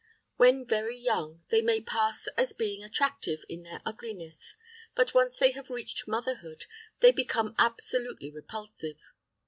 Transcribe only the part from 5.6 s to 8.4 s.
reached motherhood, they become absolutely